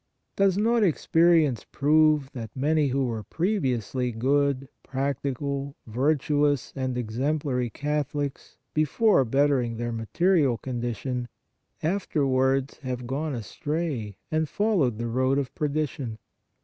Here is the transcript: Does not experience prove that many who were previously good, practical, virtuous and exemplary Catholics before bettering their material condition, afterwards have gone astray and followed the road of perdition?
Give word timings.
Does 0.35 0.57
not 0.57 0.81
experience 0.81 1.63
prove 1.71 2.31
that 2.31 2.49
many 2.55 2.87
who 2.87 3.05
were 3.05 3.21
previously 3.21 4.11
good, 4.11 4.67
practical, 4.81 5.75
virtuous 5.85 6.73
and 6.75 6.97
exemplary 6.97 7.69
Catholics 7.69 8.57
before 8.73 9.23
bettering 9.23 9.77
their 9.77 9.91
material 9.91 10.57
condition, 10.57 11.27
afterwards 11.83 12.79
have 12.79 13.05
gone 13.05 13.35
astray 13.35 14.17
and 14.31 14.49
followed 14.49 14.97
the 14.97 15.05
road 15.05 15.37
of 15.37 15.53
perdition? 15.53 16.17